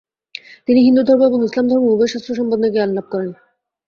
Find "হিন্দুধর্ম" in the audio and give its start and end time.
0.81-1.21